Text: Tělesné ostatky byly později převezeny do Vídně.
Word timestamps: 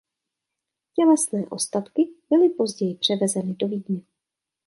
Tělesné 0.95 1.45
ostatky 1.49 2.01
byly 2.29 2.49
později 2.49 2.95
převezeny 2.95 3.53
do 3.55 3.67
Vídně. 3.67 4.01